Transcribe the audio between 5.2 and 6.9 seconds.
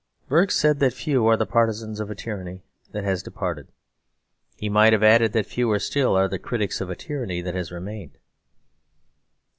that fewer still are the critics of